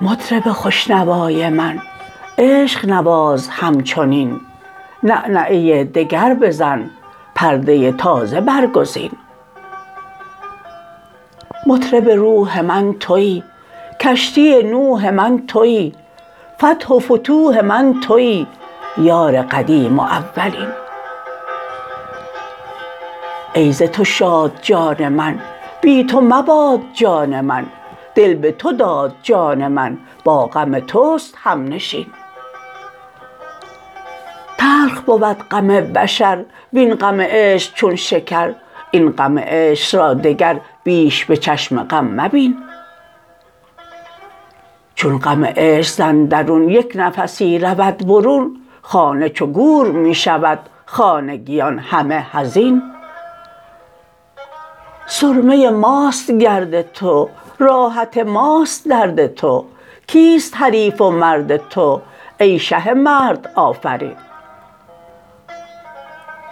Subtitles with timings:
[0.00, 1.78] مطرب خوش نوای من
[2.38, 4.40] عشق نواز همچنین
[5.02, 6.90] نغنغه دگر بزن
[7.34, 9.10] پرده تازه برگزین.
[11.66, 13.42] مطرب روح من توی
[14.00, 15.92] کشتی نوح من توی
[16.62, 18.46] فتح و فتوح من توی
[18.98, 20.68] یار قدیم و اولین.
[23.54, 25.40] ای ز تو شاد جان من
[25.80, 27.66] بی تو مباد جان من.
[28.14, 32.06] دل به تو داد جان من با غم توست همنشین.
[34.58, 38.54] تلخ بود غم بشر وین غم عشق چون شکر.
[38.90, 42.56] این غم عشق را دگر بیش به چشم غم مبین.
[45.02, 51.78] چون غم عشق ز اندرون یک نفسی رود برون خانه چو گور می شود خانگیان
[51.78, 52.82] همه حزین.
[55.06, 59.64] سرمه ماست گرد تو راحت ماست درد تو
[60.06, 62.00] کیست حریف و مرد تو
[62.40, 64.16] ای شه مردآفرین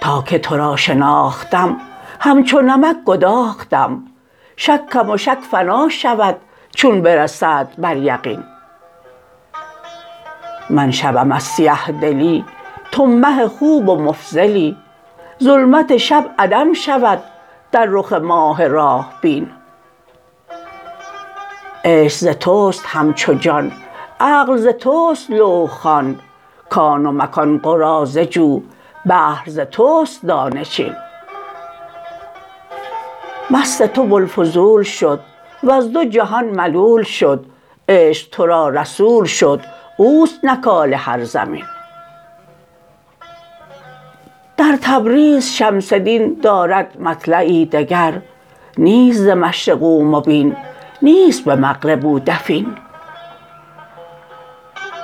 [0.00, 1.76] تا که تو را شناختم
[2.20, 4.02] همچو نمک گداختم
[4.56, 6.36] شکم و شک فنا شود
[6.76, 8.44] چون برسد بر یقین.
[10.70, 12.44] من شبم از سیه دلی
[12.92, 14.76] تو مه خوب و مفضلی.
[15.42, 17.22] ظلمت شب عدم شود
[17.72, 19.50] در رخ ماه راه بین.
[21.84, 23.72] عشق ز توست همچو جان
[24.20, 26.20] عقل ز توست لوح خوان
[26.70, 28.62] کان و مکان قراضه جو
[29.06, 30.94] بحر ز توست دانه چین
[33.50, 35.20] مست تو بوالفضول شد
[35.66, 37.44] وز دو جهان ملول شد
[37.88, 39.60] عشق تو را رسول شد
[39.96, 41.64] اوست نکال هر زمین.
[44.56, 48.22] در تبریز شمس دین دارد مطلعی دگر
[48.78, 50.56] نیست ز مشرق او مبین
[51.02, 52.76] نیست به مغرب او دفین.